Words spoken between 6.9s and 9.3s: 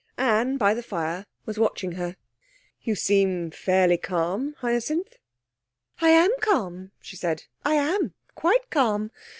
she said. 'I am; quite calm.